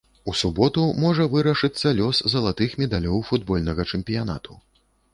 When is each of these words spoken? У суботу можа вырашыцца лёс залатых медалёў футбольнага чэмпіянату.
У 0.31 0.33
суботу 0.37 0.85
можа 1.03 1.27
вырашыцца 1.33 1.93
лёс 1.99 2.23
залатых 2.35 2.75
медалёў 2.83 3.23
футбольнага 3.31 3.81
чэмпіянату. 3.91 4.63